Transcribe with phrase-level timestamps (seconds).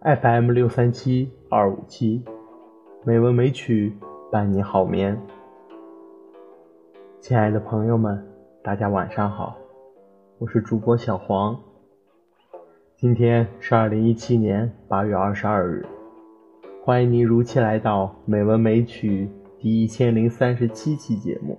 [0.00, 2.22] FM 六三七二五七，
[3.04, 3.92] 美文美曲
[4.30, 5.20] 伴你好眠。
[7.20, 8.24] 亲爱的朋友们，
[8.62, 9.56] 大家晚上好，
[10.38, 11.58] 我是主播小黄。
[12.94, 15.84] 今天是二零一七年八月二十二日，
[16.84, 19.28] 欢迎您如期来到《美文美曲》
[19.60, 21.58] 第一千零三十七期节目。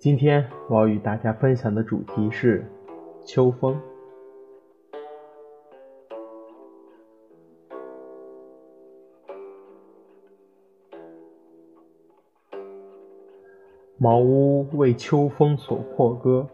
[0.00, 2.66] 今天我要与大家分享的主题是
[3.24, 3.80] 秋风。
[14.02, 16.48] 茅屋为秋风所破歌。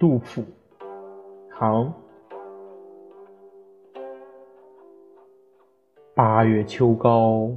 [0.00, 0.42] 杜甫，
[1.48, 1.94] 唐。
[6.12, 7.48] 八月秋高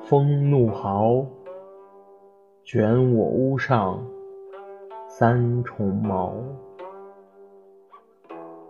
[0.00, 1.26] 风怒号，
[2.64, 4.02] 卷我屋上
[5.06, 6.32] 三重茅。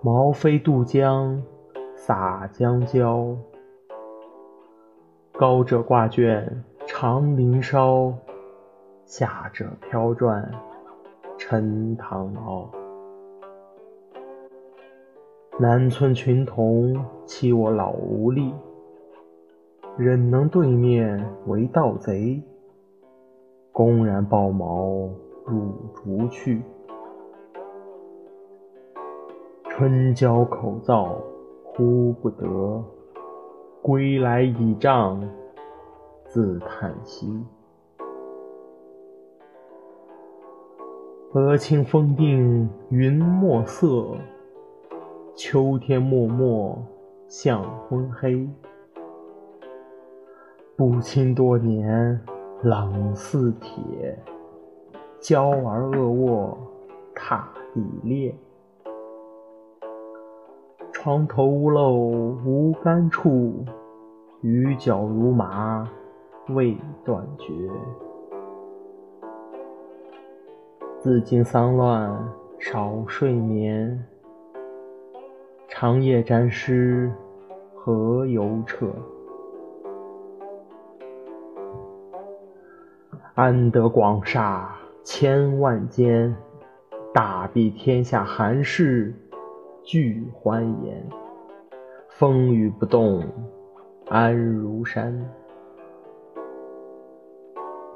[0.00, 1.40] 茅飞渡江
[1.94, 3.36] 洒江郊，
[5.34, 8.12] 高者挂卷长林梢。
[9.10, 10.48] 下者飘转
[11.36, 12.70] 沉塘坳，
[15.58, 18.54] 南村群童欺我老无力，
[19.98, 22.40] 忍能对面为盗贼，
[23.72, 25.10] 公然抱茅
[25.44, 26.62] 入竹去。
[29.64, 31.16] 春郊口燥
[31.64, 32.84] 呼不得，
[33.82, 35.20] 归来倚杖
[36.26, 37.44] 自叹息。
[41.32, 44.16] 俄顷风定云墨色，
[45.36, 46.76] 秋天漠漠
[47.28, 48.48] 向昏黑。
[50.74, 52.20] 不亲多年
[52.64, 54.18] 冷似铁，
[55.20, 56.58] 娇儿恶卧
[57.14, 58.34] 踏地裂。
[60.90, 61.94] 床头屋漏
[62.44, 63.64] 无干处，
[64.40, 65.88] 雨脚如麻
[66.48, 67.54] 未断绝。
[71.02, 72.14] 自经丧乱
[72.58, 74.04] 少睡眠，
[75.66, 77.10] 长夜沾湿
[77.74, 78.86] 何由彻？
[83.34, 86.36] 安得广厦千万间，
[87.14, 89.14] 大庇天下寒士
[89.82, 91.02] 俱欢颜。
[92.10, 93.24] 风雨不动
[94.10, 95.18] 安如山。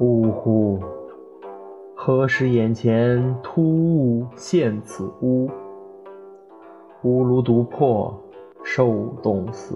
[0.01, 0.81] 呜呼！
[2.07, 5.51] 何时眼前突兀现此屋？
[7.03, 8.15] 屋炉独破
[8.63, 9.75] 受冻死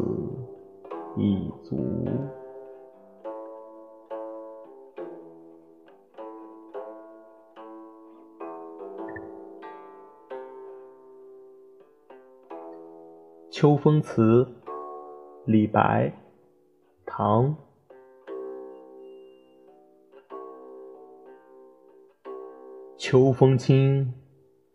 [1.16, 2.06] 一族。
[13.48, 14.46] 秋风词，
[15.46, 16.12] 李白，
[17.06, 17.56] 唐。
[22.98, 24.12] 秋风清，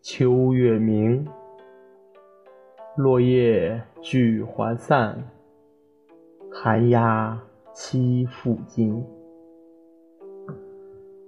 [0.01, 1.27] 秋月明，
[2.95, 5.29] 落叶聚还散，
[6.49, 7.37] 寒鸦
[7.75, 9.05] 栖复惊。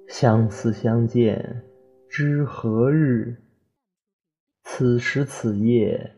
[0.08, 1.66] 相思相见
[2.08, 3.36] 知何日？
[4.64, 6.16] 此时此夜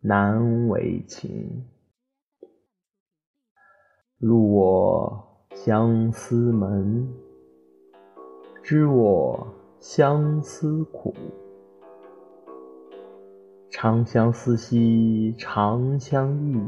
[0.00, 1.66] 难为情。
[4.16, 7.12] 入我相思门，
[8.62, 9.56] 知我。
[9.80, 11.14] 相思苦，
[13.70, 16.60] 长相思兮长相忆，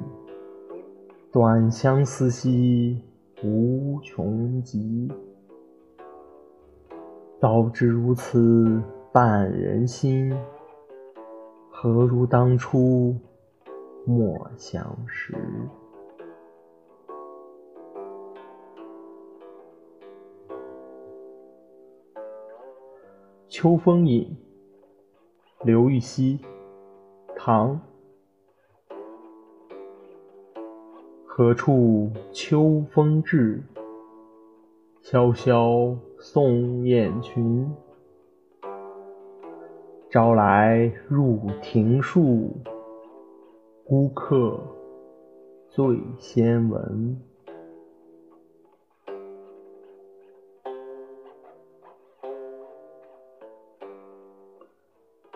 [1.31, 2.99] 短相思兮
[3.45, 5.13] 无穷极。
[7.39, 8.83] 早知如此
[9.13, 10.35] 绊人心，
[11.71, 13.15] 何如当初
[14.07, 15.35] 莫相识。
[23.53, 24.25] 《秋风引》
[25.67, 26.41] 刘禹锡，
[27.37, 27.79] 唐。
[31.27, 33.63] 何处秋风至？
[35.03, 37.71] 萧萧送雁群。
[40.09, 42.57] 朝来入庭树，
[43.85, 44.59] 孤客
[45.69, 47.21] 最先闻。《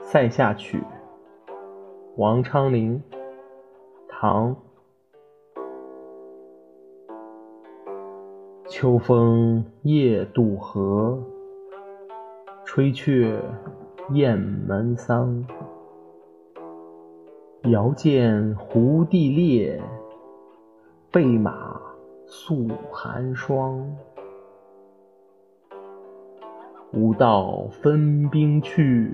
[0.08, 0.78] 塞下曲》
[2.14, 3.02] 王昌龄，
[4.08, 4.54] 唐。
[8.68, 11.20] 秋风夜渡河，
[12.64, 13.36] 吹却
[14.12, 15.44] 雁门桑。
[17.64, 19.82] 遥见胡地烈，
[21.10, 21.80] 备马
[22.26, 23.84] 诉寒霜。
[26.92, 29.12] 吾道分兵去，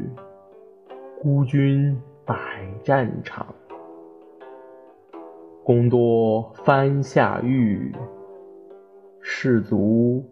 [1.22, 1.96] 孤军
[2.26, 2.34] 百
[2.82, 3.46] 战场。
[5.62, 7.94] 功多番下狱，
[9.20, 10.24] 士卒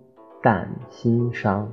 [0.42, 1.72] 担心伤。